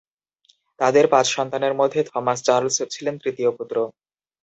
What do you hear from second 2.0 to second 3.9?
Thomas Charles ছিলেন তৃতীয় পুত্র।